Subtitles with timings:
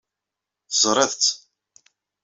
[0.79, 1.29] Terẓiḍ-tt.